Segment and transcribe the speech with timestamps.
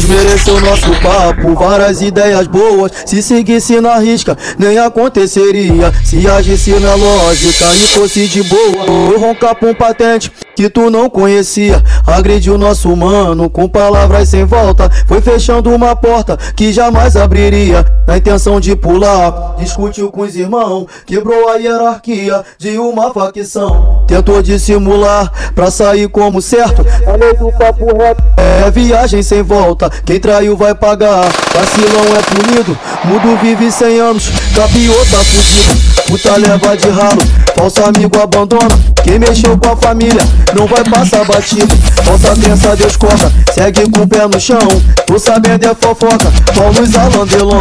[0.00, 2.90] Desmereceu nosso papo, várias ideias boas.
[3.04, 5.92] Se seguisse na risca, nem aconteceria.
[6.02, 8.86] Se agisse na lógica e fosse de boa.
[9.12, 11.82] Eu roncar um patente que tu não conhecia.
[12.06, 14.90] Agrediu nosso mano com palavras sem volta.
[15.06, 17.84] Foi fechando uma porta que jamais abriria.
[18.06, 20.86] Na intenção de pular, discutiu com os irmãos.
[21.06, 24.04] Quebrou a hierarquia de uma facção.
[24.06, 26.84] Tentou dissimular pra sair como certo.
[27.04, 28.22] Falei do papo reto.
[28.36, 29.90] É viagem sem volta.
[30.04, 31.28] Quem traiu vai pagar.
[31.54, 32.78] Vacilão é punido.
[33.04, 34.30] Mudo vive 100 anos.
[34.54, 35.80] Capiou tá fudido.
[36.06, 37.22] Puta leva de ralo.
[37.56, 38.90] Falso amigo abandona.
[39.02, 40.22] Quem mexeu com a família
[40.54, 41.74] não vai passar batido.
[42.04, 44.58] Falsa crença, Deus corta, segue com o pé no chão.
[45.06, 47.58] Tô sabendo é fofoca, Paulo Alandelon.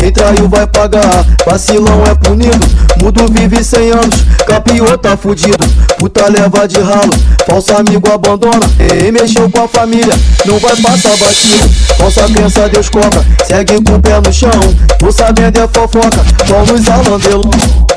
[0.00, 2.66] Quem traiu vai pagar, vacilão é punido.
[3.02, 5.66] Mudo vive 100 anos, capiô tá fudido.
[5.98, 7.14] Puta leva de ralo,
[7.46, 8.68] falso amigo abandona.
[9.00, 11.70] Quem mexeu com a família não vai passar batido.
[12.02, 14.50] Falsa crença, Deus corta, segue com o pé no chão.
[14.98, 17.50] Tô sabendo é fofoca, Paulo Alandelon.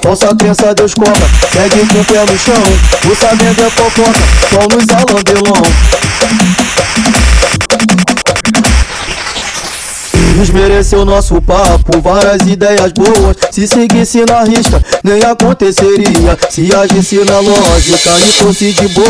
[0.03, 2.53] Falsa crença, Deus cobra, segue com o pé no chão.
[3.11, 4.11] O sabendo é fofoca,
[4.71, 5.61] nos alandelão.
[10.37, 13.37] Desmereceu nosso papo, várias ideias boas.
[13.49, 16.37] Se seguisse na risca, nem aconteceria.
[16.52, 19.08] Se agisse na lógica e fosse de boa,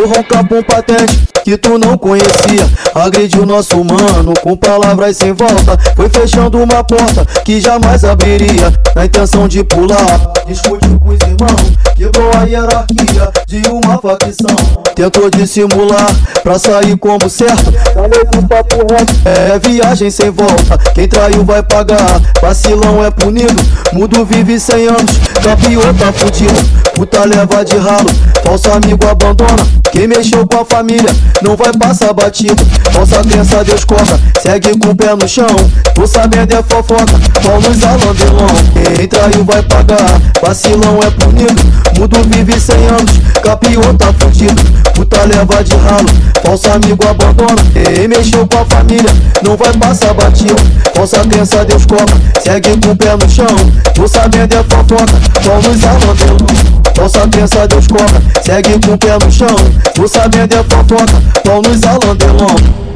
[0.00, 2.68] eu roncar um patente que tu não conhecia.
[2.94, 5.78] Agrediu nosso mano com palavras sem volta.
[5.96, 8.70] Foi fechando uma porta que jamais abriria.
[8.94, 11.72] Na intenção de pular, discutiu com os irmãos.
[11.96, 14.54] Quebrou a hierarquia de uma facção.
[14.94, 17.70] Tentou dissimular pra sair como certo.
[17.70, 20.76] Reto, é viagem sem volta.
[20.94, 23.64] Quem traiu vai pagar, vacilão é punido.
[23.92, 26.88] Mudo vive 100 anos, campeão tá fudido.
[26.94, 28.10] Puta leva de ralo,
[28.48, 29.66] falso amigo abandona.
[29.92, 32.64] Quem mexeu com a família não vai passar batido.
[32.92, 35.46] Falsa crença, Deus corta, segue com o pé no chão.
[35.94, 37.04] Tô sabendo é fofoca,
[37.42, 38.96] Paulo Alandelon.
[38.96, 41.62] Quem traiu vai pagar, vacilão é punido.
[41.98, 44.62] Mudo vive 100 anos, capião tá fudido.
[44.94, 46.08] Puta leva de ralo,
[46.42, 47.62] falso amigo abandona.
[47.94, 49.10] Quem mexeu com a família
[49.42, 50.56] não vai passar batido.
[50.94, 53.46] Falsa crença, Deus corta, segue com o pé no chão.
[53.94, 56.92] Tô sabendo é fofoca, Paulo Alandelon.
[56.94, 59.56] Falsa crença, Deus corta, segue com o pé no chão.
[59.94, 62.87] Tô sabendo é fofoca, pão nos alandelão.